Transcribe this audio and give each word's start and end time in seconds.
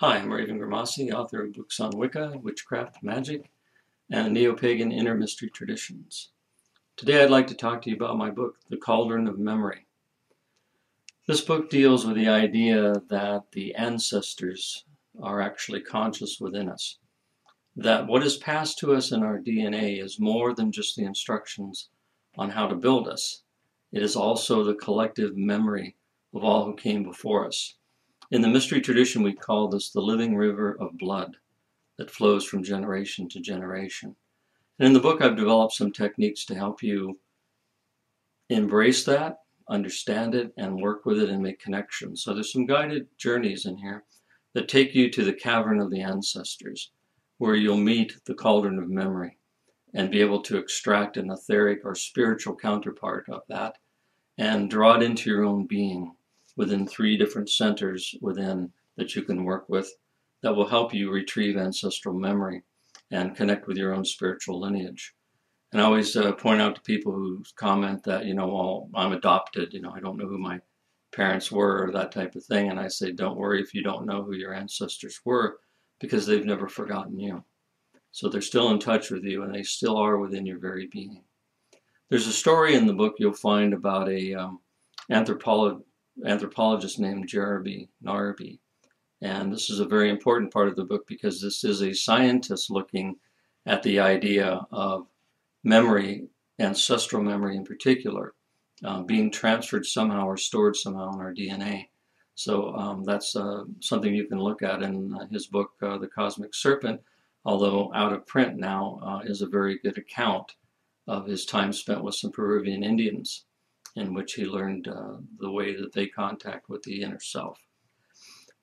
Hi, 0.00 0.18
I'm 0.18 0.30
Raven 0.30 0.58
Grimassi, 0.58 1.10
author 1.10 1.42
of 1.42 1.54
books 1.54 1.80
on 1.80 1.96
Wicca, 1.96 2.38
witchcraft, 2.42 3.02
magic, 3.02 3.50
and 4.10 4.34
neo-pagan 4.34 4.92
inner 4.92 5.14
mystery 5.14 5.48
traditions. 5.48 6.32
Today 6.98 7.24
I'd 7.24 7.30
like 7.30 7.46
to 7.46 7.54
talk 7.54 7.80
to 7.80 7.88
you 7.88 7.96
about 7.96 8.18
my 8.18 8.30
book, 8.30 8.56
The 8.68 8.76
Cauldron 8.76 9.26
of 9.26 9.38
Memory. 9.38 9.86
This 11.26 11.40
book 11.40 11.70
deals 11.70 12.04
with 12.04 12.14
the 12.14 12.28
idea 12.28 13.00
that 13.08 13.44
the 13.52 13.74
ancestors 13.74 14.84
are 15.22 15.40
actually 15.40 15.80
conscious 15.80 16.38
within 16.38 16.68
us. 16.68 16.98
That 17.74 18.06
what 18.06 18.22
is 18.22 18.36
passed 18.36 18.78
to 18.80 18.92
us 18.92 19.12
in 19.12 19.22
our 19.22 19.38
DNA 19.38 20.04
is 20.04 20.20
more 20.20 20.52
than 20.52 20.72
just 20.72 20.96
the 20.96 21.06
instructions 21.06 21.88
on 22.36 22.50
how 22.50 22.66
to 22.66 22.74
build 22.74 23.08
us. 23.08 23.44
It 23.92 24.02
is 24.02 24.14
also 24.14 24.62
the 24.62 24.74
collective 24.74 25.38
memory 25.38 25.96
of 26.34 26.44
all 26.44 26.66
who 26.66 26.74
came 26.74 27.02
before 27.02 27.46
us. 27.46 27.76
In 28.32 28.42
the 28.42 28.48
mystery 28.48 28.80
tradition, 28.80 29.22
we 29.22 29.32
call 29.32 29.68
this 29.68 29.90
the 29.90 30.00
living 30.00 30.34
river 30.34 30.76
of 30.80 30.98
blood 30.98 31.36
that 31.96 32.10
flows 32.10 32.44
from 32.44 32.64
generation 32.64 33.28
to 33.28 33.40
generation. 33.40 34.16
And 34.78 34.88
in 34.88 34.92
the 34.92 35.00
book, 35.00 35.22
I've 35.22 35.36
developed 35.36 35.74
some 35.74 35.92
techniques 35.92 36.44
to 36.46 36.56
help 36.56 36.82
you 36.82 37.20
embrace 38.48 39.04
that, 39.04 39.38
understand 39.68 40.34
it, 40.34 40.52
and 40.56 40.82
work 40.82 41.06
with 41.06 41.20
it 41.20 41.30
and 41.30 41.40
make 41.40 41.60
connections. 41.60 42.22
So 42.22 42.34
there's 42.34 42.52
some 42.52 42.66
guided 42.66 43.06
journeys 43.16 43.64
in 43.64 43.76
here 43.76 44.04
that 44.54 44.68
take 44.68 44.94
you 44.94 45.08
to 45.10 45.24
the 45.24 45.32
cavern 45.32 45.80
of 45.80 45.90
the 45.90 46.00
ancestors, 46.00 46.90
where 47.38 47.54
you'll 47.54 47.76
meet 47.76 48.16
the 48.24 48.34
cauldron 48.34 48.78
of 48.78 48.90
memory 48.90 49.38
and 49.94 50.10
be 50.10 50.20
able 50.20 50.42
to 50.42 50.58
extract 50.58 51.16
an 51.16 51.30
etheric 51.30 51.80
or 51.84 51.94
spiritual 51.94 52.56
counterpart 52.56 53.28
of 53.28 53.42
that 53.48 53.78
and 54.36 54.68
draw 54.68 54.96
it 54.96 55.02
into 55.02 55.30
your 55.30 55.44
own 55.44 55.66
being 55.66 56.12
within 56.56 56.86
three 56.86 57.16
different 57.16 57.50
centers 57.50 58.14
within 58.20 58.70
that 58.96 59.14
you 59.14 59.22
can 59.22 59.44
work 59.44 59.68
with 59.68 59.90
that 60.42 60.54
will 60.54 60.68
help 60.68 60.94
you 60.94 61.10
retrieve 61.10 61.56
ancestral 61.56 62.14
memory 62.14 62.62
and 63.10 63.36
connect 63.36 63.66
with 63.66 63.76
your 63.76 63.94
own 63.94 64.04
spiritual 64.04 64.60
lineage. 64.60 65.14
And 65.72 65.80
I 65.80 65.84
always 65.84 66.16
uh, 66.16 66.32
point 66.32 66.60
out 66.60 66.74
to 66.76 66.80
people 66.82 67.12
who 67.12 67.42
comment 67.56 68.02
that, 68.04 68.24
you 68.24 68.34
know, 68.34 68.46
well, 68.46 68.88
I'm 68.94 69.12
adopted, 69.12 69.72
you 69.72 69.80
know, 69.80 69.92
I 69.94 70.00
don't 70.00 70.16
know 70.16 70.26
who 70.26 70.38
my 70.38 70.60
parents 71.12 71.50
were 71.50 71.84
or 71.84 71.92
that 71.92 72.12
type 72.12 72.34
of 72.34 72.44
thing. 72.44 72.70
And 72.70 72.78
I 72.78 72.88
say, 72.88 73.12
don't 73.12 73.38
worry 73.38 73.60
if 73.60 73.74
you 73.74 73.82
don't 73.82 74.06
know 74.06 74.22
who 74.22 74.34
your 74.34 74.54
ancestors 74.54 75.20
were 75.24 75.58
because 76.00 76.26
they've 76.26 76.44
never 76.44 76.68
forgotten 76.68 77.18
you. 77.18 77.44
So 78.12 78.28
they're 78.28 78.40
still 78.40 78.70
in 78.70 78.78
touch 78.78 79.10
with 79.10 79.24
you 79.24 79.42
and 79.42 79.54
they 79.54 79.62
still 79.62 79.96
are 79.96 80.18
within 80.18 80.46
your 80.46 80.58
very 80.58 80.88
being. 80.90 81.22
There's 82.08 82.26
a 82.26 82.32
story 82.32 82.74
in 82.74 82.86
the 82.86 82.94
book 82.94 83.16
you'll 83.18 83.34
find 83.34 83.74
about 83.74 84.08
a 84.08 84.34
um, 84.34 84.60
anthropologist 85.10 85.84
anthropologist 86.24 86.98
named 86.98 87.28
Jeremy 87.28 87.88
Narby. 88.04 88.58
And 89.20 89.52
this 89.52 89.70
is 89.70 89.80
a 89.80 89.86
very 89.86 90.10
important 90.10 90.52
part 90.52 90.68
of 90.68 90.76
the 90.76 90.84
book 90.84 91.06
because 91.06 91.40
this 91.40 91.64
is 91.64 91.82
a 91.82 91.94
scientist 91.94 92.70
looking 92.70 93.16
at 93.64 93.82
the 93.82 93.98
idea 93.98 94.66
of 94.70 95.06
memory, 95.64 96.28
ancestral 96.58 97.22
memory 97.22 97.56
in 97.56 97.64
particular, 97.64 98.34
uh, 98.84 99.02
being 99.02 99.30
transferred 99.30 99.86
somehow 99.86 100.26
or 100.26 100.36
stored 100.36 100.76
somehow 100.76 101.12
in 101.12 101.20
our 101.20 101.34
DNA. 101.34 101.88
So 102.34 102.74
um, 102.74 103.04
that's 103.04 103.34
uh, 103.34 103.64
something 103.80 104.14
you 104.14 104.26
can 104.26 104.38
look 104.38 104.62
at 104.62 104.82
in 104.82 105.14
uh, 105.14 105.26
his 105.28 105.46
book, 105.46 105.70
uh, 105.82 105.96
The 105.96 106.06
Cosmic 106.06 106.54
Serpent, 106.54 107.00
although 107.44 107.90
out 107.94 108.12
of 108.12 108.26
print 108.26 108.56
now, 108.58 109.00
uh, 109.02 109.20
is 109.24 109.40
a 109.40 109.48
very 109.48 109.78
good 109.78 109.96
account 109.96 110.52
of 111.08 111.26
his 111.26 111.46
time 111.46 111.72
spent 111.72 112.04
with 112.04 112.14
some 112.14 112.30
Peruvian 112.30 112.84
Indians 112.84 113.45
in 113.96 114.12
which 114.14 114.34
he 114.34 114.44
learned 114.44 114.88
uh, 114.88 115.16
the 115.38 115.50
way 115.50 115.74
that 115.74 115.92
they 115.92 116.06
contact 116.06 116.68
with 116.68 116.82
the 116.82 117.02
inner 117.02 117.20
self. 117.20 117.58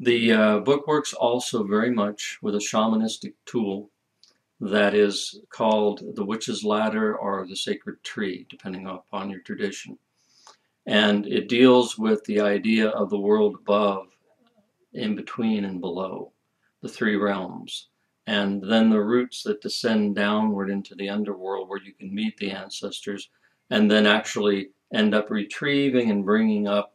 The 0.00 0.32
uh, 0.32 0.58
book 0.60 0.86
works 0.86 1.12
also 1.12 1.64
very 1.64 1.90
much 1.90 2.38
with 2.40 2.54
a 2.54 2.58
shamanistic 2.58 3.34
tool 3.46 3.90
that 4.60 4.94
is 4.94 5.40
called 5.50 6.02
the 6.14 6.24
witch's 6.24 6.64
ladder 6.64 7.16
or 7.16 7.46
the 7.46 7.56
sacred 7.56 8.02
tree, 8.02 8.46
depending 8.48 8.86
upon 8.86 9.30
your 9.30 9.40
tradition. 9.40 9.98
And 10.86 11.26
it 11.26 11.48
deals 11.48 11.98
with 11.98 12.24
the 12.24 12.40
idea 12.40 12.88
of 12.88 13.10
the 13.10 13.18
world 13.18 13.56
above, 13.60 14.06
in 14.94 15.14
between, 15.14 15.64
and 15.64 15.80
below, 15.80 16.32
the 16.80 16.88
three 16.88 17.16
realms. 17.16 17.88
And 18.26 18.62
then 18.62 18.90
the 18.90 19.02
roots 19.02 19.42
that 19.44 19.60
descend 19.60 20.16
downward 20.16 20.70
into 20.70 20.94
the 20.94 21.08
underworld 21.08 21.68
where 21.68 21.82
you 21.82 21.92
can 21.92 22.14
meet 22.14 22.36
the 22.36 22.50
ancestors 22.50 23.30
and 23.70 23.90
then 23.90 24.06
actually 24.06 24.70
end 24.92 25.14
up 25.14 25.30
retrieving 25.30 26.10
and 26.10 26.24
bringing 26.24 26.66
up 26.66 26.94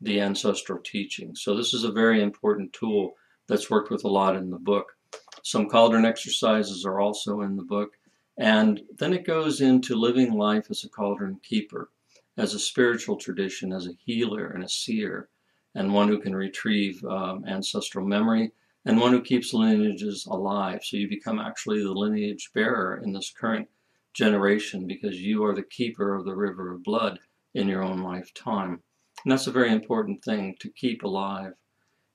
the 0.00 0.20
ancestral 0.20 0.80
teachings. 0.82 1.42
So 1.42 1.54
this 1.54 1.74
is 1.74 1.84
a 1.84 1.92
very 1.92 2.22
important 2.22 2.72
tool 2.72 3.14
that's 3.48 3.70
worked 3.70 3.90
with 3.90 4.04
a 4.04 4.08
lot 4.08 4.36
in 4.36 4.50
the 4.50 4.58
book. 4.58 4.96
Some 5.42 5.68
cauldron 5.68 6.04
exercises 6.04 6.84
are 6.84 7.00
also 7.00 7.42
in 7.42 7.56
the 7.56 7.62
book. 7.62 7.92
And 8.38 8.80
then 8.96 9.12
it 9.12 9.26
goes 9.26 9.60
into 9.60 9.94
living 9.96 10.32
life 10.32 10.68
as 10.70 10.84
a 10.84 10.88
cauldron 10.88 11.38
keeper, 11.42 11.90
as 12.38 12.54
a 12.54 12.58
spiritual 12.58 13.16
tradition, 13.16 13.72
as 13.72 13.86
a 13.86 13.96
healer 14.04 14.48
and 14.48 14.64
a 14.64 14.68
seer, 14.68 15.28
and 15.74 15.92
one 15.92 16.08
who 16.08 16.18
can 16.18 16.34
retrieve 16.34 17.04
um, 17.04 17.44
ancestral 17.46 18.06
memory, 18.06 18.52
and 18.86 18.98
one 18.98 19.12
who 19.12 19.20
keeps 19.20 19.52
lineages 19.52 20.26
alive. 20.26 20.82
So 20.82 20.96
you 20.96 21.08
become 21.08 21.38
actually 21.38 21.82
the 21.82 21.92
lineage 21.92 22.50
bearer 22.54 23.02
in 23.04 23.12
this 23.12 23.30
current 23.30 23.68
generation 24.14 24.86
because 24.86 25.20
you 25.20 25.44
are 25.44 25.54
the 25.54 25.62
keeper 25.62 26.14
of 26.14 26.24
the 26.24 26.34
river 26.34 26.72
of 26.72 26.82
blood 26.82 27.18
in 27.54 27.68
your 27.68 27.82
own 27.82 28.02
lifetime. 28.02 28.82
And 29.24 29.32
that's 29.32 29.46
a 29.46 29.52
very 29.52 29.72
important 29.72 30.24
thing 30.24 30.56
to 30.60 30.70
keep 30.70 31.02
alive 31.02 31.52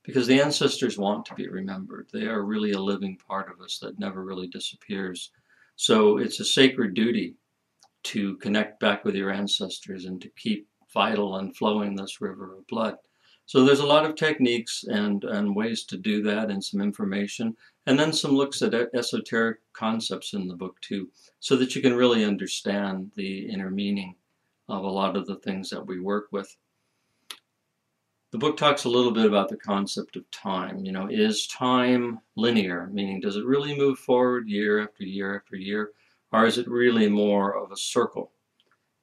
because 0.04 0.28
the 0.28 0.42
ancestors 0.42 0.98
want 0.98 1.26
to 1.26 1.36
be 1.36 1.48
remembered. 1.48 2.08
They 2.14 2.26
are 2.26 2.44
really 2.44 2.72
a 2.72 2.80
living 2.80 3.18
part 3.28 3.52
of 3.52 3.60
us 3.62 3.80
that 3.82 4.00
never 4.00 4.24
really 4.24 4.48
disappears. 4.48 5.32
So 5.76 6.18
it's 6.18 6.40
a 6.40 6.46
sacred 6.46 6.94
duty 6.94 7.36
to 8.04 8.38
connect 8.38 8.80
back 8.80 9.04
with 9.04 9.16
your 9.16 9.32
ancestors 9.32 10.06
and 10.06 10.22
to 10.22 10.30
keep 10.38 10.68
vital 10.94 11.38
and 11.38 11.56
flowing 11.56 11.96
this 11.96 12.22
river 12.22 12.56
of 12.56 12.68
blood. 12.68 12.96
So 13.48 13.64
there's 13.64 13.80
a 13.80 13.86
lot 13.86 14.06
of 14.06 14.16
techniques 14.16 14.84
and, 14.88 15.24
and 15.24 15.56
ways 15.56 15.84
to 15.86 15.98
do 15.98 16.22
that 16.24 16.50
and 16.50 16.64
some 16.64 16.82
information. 16.82 17.56
And 17.88 18.00
then 18.00 18.14
some 18.14 18.32
looks 18.32 18.62
at 18.62 18.74
esoteric 18.74 19.60
concepts 19.74 20.34
in 20.34 20.48
the 20.48 20.56
book 20.56 20.80
too, 20.82 21.10
so 21.40 21.56
that 21.58 21.76
you 21.76 21.82
can 21.82 21.94
really 21.94 22.26
understand 22.26 23.12
the 23.16 23.48
inner 23.48 23.70
meaning 23.70 24.16
of 24.68 24.84
a 24.84 24.90
lot 24.90 25.16
of 25.16 25.28
the 25.28 25.36
things 25.36 25.70
that 25.70 25.86
we 25.86 26.00
work 26.00 26.28
with. 26.32 26.58
The 28.32 28.40
book 28.40 28.58
talks 28.58 28.84
a 28.84 28.90
little 28.90 29.12
bit 29.12 29.28
about 29.28 29.50
the 29.50 29.58
concept 29.58 30.16
of 30.16 30.30
time. 30.32 30.84
You 30.84 30.92
know, 30.92 31.08
is 31.08 31.48
time 31.48 32.20
linear? 32.36 32.90
Meaning, 32.92 33.22
does 33.22 33.36
it 33.36 33.46
really 33.46 33.78
move 33.78 34.00
forward 34.00 34.50
year 34.50 34.84
after 34.84 35.04
year 35.04 35.36
after 35.36 35.56
year? 35.56 35.92
Or 36.32 36.46
is 36.46 36.58
it 36.58 36.68
really 36.68 37.08
more 37.08 37.56
of 37.56 37.72
a 37.72 37.78
circle? 37.78 38.32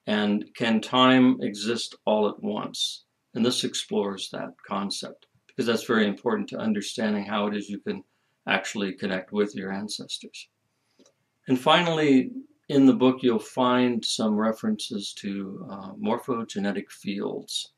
And 0.07 0.53
can 0.55 0.81
time 0.81 1.41
exist 1.41 1.95
all 2.05 2.29
at 2.29 2.43
once? 2.43 3.05
And 3.33 3.47
this 3.47 3.65
explores 3.65 4.29
that 4.31 4.55
concept 4.67 5.27
because 5.47 5.67
that's 5.67 5.85
very 5.85 6.07
important 6.07 6.49
to 6.49 6.59
understanding 6.59 7.25
how 7.25 7.47
it 7.47 7.57
is 7.57 7.71
you 7.71 7.79
can 7.79 8.05
actually 8.47 8.93
connect 8.93 9.33
with 9.33 9.55
your 9.55 9.73
ancestors. 9.73 10.49
And 11.49 11.59
finally, 11.59 12.31
in 12.69 12.87
the 12.87 12.95
book, 12.95 13.19
you'll 13.23 13.39
find 13.39 14.05
some 14.05 14.35
references 14.37 15.13
to 15.15 15.67
uh, 15.71 15.93
morphogenetic 15.95 16.91
fields. 16.91 17.73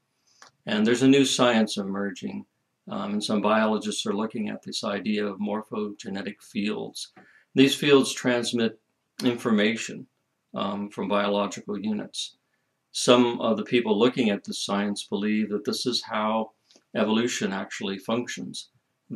And 0.67 0.87
there's 0.87 1.03
a 1.03 1.09
new 1.09 1.25
science 1.25 1.77
emerging, 1.77 2.47
um, 2.91 3.15
and 3.15 3.25
some 3.25 3.41
biologists 3.41 4.07
are 4.07 4.13
looking 4.13 4.49
at 4.49 4.63
this 4.63 4.85
idea 4.85 5.27
of 5.27 5.39
morphogenetic 5.39 6.43
fields. 6.43 7.13
These 7.55 7.75
fields 7.75 8.13
transmit 8.13 8.81
information 9.23 10.07
um, 10.55 10.91
from 10.91 11.09
biological 11.09 11.79
units. 11.79 12.37
Some 12.93 13.41
of 13.41 13.57
the 13.57 13.65
people 13.65 13.99
looking 13.99 14.31
at 14.31 14.45
this 14.45 14.65
science 14.65 15.05
believe 15.05 15.51
that 15.51 15.65
this 15.65 15.87
is 15.87 16.03
how 16.03 16.53
evolution 16.95 17.53
actually 17.53 17.99
functions, 17.99 18.71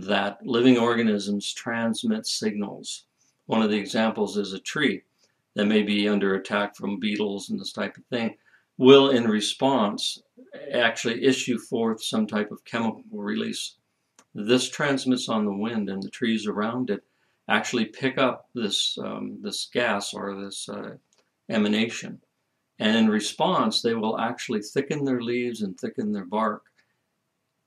that 0.06 0.38
living 0.46 0.78
organisms 0.78 1.52
transmit 1.52 2.26
signals. 2.26 3.04
One 3.46 3.62
of 3.62 3.70
the 3.70 3.78
examples 3.78 4.36
is 4.36 4.52
a 4.52 4.60
tree 4.60 5.02
that 5.54 5.66
may 5.66 5.82
be 5.82 6.08
under 6.08 6.34
attack 6.34 6.76
from 6.76 7.00
beetles 7.00 7.50
and 7.50 7.58
this 7.58 7.72
type 7.72 7.96
of 7.96 8.04
thing. 8.06 8.36
will, 8.76 9.10
in 9.10 9.24
response, 9.24 10.22
actually 10.72 11.24
issue 11.24 11.58
forth 11.58 12.00
some 12.00 12.28
type 12.28 12.52
of 12.52 12.64
chemical 12.64 13.02
release. 13.10 13.74
This 14.34 14.68
transmits 14.68 15.28
on 15.28 15.44
the 15.44 15.52
wind, 15.52 15.90
and 15.90 16.00
the 16.00 16.10
trees 16.10 16.46
around 16.46 16.90
it 16.90 17.02
actually 17.48 17.86
pick 17.86 18.18
up 18.18 18.48
this 18.54 18.96
um, 18.98 19.38
this 19.42 19.68
gas 19.72 20.14
or 20.14 20.40
this 20.40 20.68
uh, 20.68 20.94
emanation. 21.48 22.20
And 22.78 22.96
in 22.96 23.08
response, 23.08 23.82
they 23.82 23.94
will 23.94 24.20
actually 24.20 24.62
thicken 24.62 25.04
their 25.04 25.20
leaves 25.20 25.62
and 25.62 25.76
thicken 25.76 26.12
their 26.12 26.26
bark 26.26 26.62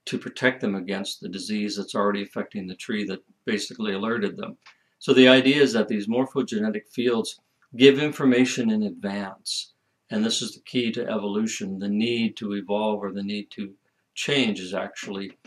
to 0.05 0.17
protect 0.17 0.61
them 0.61 0.75
against 0.75 1.21
the 1.21 1.29
disease 1.29 1.75
that's 1.75 1.95
already 1.95 2.23
affecting 2.23 2.67
the 2.67 2.75
tree 2.75 3.05
that 3.05 3.23
basically 3.45 3.93
alerted 3.93 4.37
them. 4.37 4.57
So 4.99 5.13
the 5.13 5.27
idea 5.27 5.61
is 5.61 5.73
that 5.73 5.87
these 5.87 6.07
morphogenetic 6.07 6.87
fields 6.87 7.39
give 7.75 7.99
information 7.99 8.69
in 8.69 8.83
advance. 8.83 9.73
And 10.09 10.23
this 10.23 10.41
is 10.41 10.53
the 10.53 10.61
key 10.61 10.91
to 10.91 11.07
evolution. 11.07 11.79
The 11.79 11.89
need 11.89 12.35
to 12.37 12.53
evolve 12.53 13.01
or 13.01 13.11
the 13.11 13.23
need 13.23 13.49
to 13.51 13.73
change 14.13 14.59
is 14.59 14.73
actually 14.73 15.37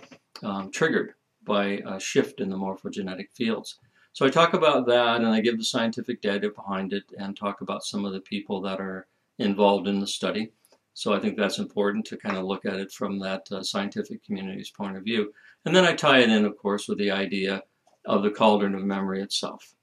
um, 0.43 0.71
triggered 0.71 1.15
by 1.45 1.83
a 1.87 2.01
shift 2.01 2.41
in 2.41 2.49
the 2.49 2.57
morphogenetic 2.57 3.29
fields. 3.35 3.79
So 4.13 4.25
I 4.25 4.31
talk 4.31 4.55
about 4.55 4.87
that 4.87 5.17
and 5.17 5.27
I 5.27 5.41
give 5.41 5.59
the 5.59 5.65
scientific 5.65 6.23
data 6.23 6.49
behind 6.49 6.93
it 6.93 7.05
and 7.19 7.37
talk 7.37 7.61
about 7.61 7.85
some 7.85 8.05
of 8.05 8.13
the 8.13 8.21
people 8.21 8.61
that 8.63 8.81
are 8.81 9.07
involved 9.39 9.89
in 9.89 10.01
the 10.01 10.07
study. 10.07 10.53
So 10.95 11.13
I 11.13 11.19
think 11.19 11.37
that's 11.37 11.59
important 11.59 12.07
to 12.07 12.17
kind 12.17 12.37
of 12.37 12.45
look 12.45 12.65
at 12.65 12.79
it 12.79 12.93
from 12.93 13.19
that 13.19 13.47
uh, 13.51 13.63
scientific 13.63 14.25
community's 14.25 14.71
point 14.71 14.97
of 14.97 15.03
view. 15.03 15.33
And 15.65 15.75
then 15.75 15.85
I 15.85 15.95
tie 15.95 16.21
it 16.21 16.31
in, 16.31 16.45
of 16.45 16.57
course, 16.57 16.89
with 16.89 16.99
the 16.99 17.11
idea 17.11 17.63
of 18.07 18.23
the 18.23 18.31
cauldron 18.31 18.75
of 18.75 18.85
memory 18.85 19.21
itself. 19.21 19.75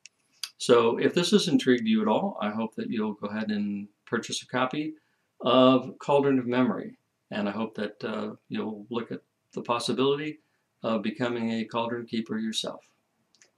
So 0.57 0.97
if 0.97 1.13
this 1.13 1.31
has 1.31 1.47
intrigued 1.47 1.87
you 1.87 2.01
at 2.01 2.07
all, 2.07 2.37
I 2.39 2.51
hope 2.51 2.75
that 2.75 2.89
you'll 2.89 3.13
go 3.13 3.27
ahead 3.27 3.49
and 3.49 3.87
purchase 4.05 4.41
a 4.41 4.47
copy 4.47 4.93
of 5.41 5.97
Cauldron 5.99 6.39
of 6.39 6.45
Memory. 6.45 6.97
And 7.31 7.49
I 7.49 7.51
hope 7.51 7.75
that 7.75 8.03
uh, 8.03 8.35
you'll 8.47 8.85
look 8.89 9.11
at 9.11 9.21
the 9.53 9.61
possibility 9.61 10.39
of 10.83 11.01
becoming 11.01 11.51
a 11.51 11.65
cauldron 11.65 12.05
keeper 12.05 12.37
yourself. 12.37 12.81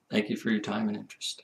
Thank 0.10 0.30
you 0.30 0.38
for 0.38 0.50
your 0.50 0.62
time 0.62 0.88
and 0.88 0.98
interest. 0.98 1.44